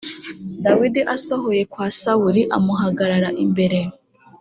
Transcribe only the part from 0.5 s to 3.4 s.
Dawidi asohoye kwa Sawuli amuhagarara